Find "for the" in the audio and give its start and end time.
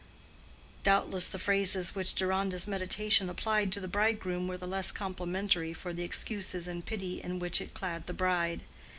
5.73-6.01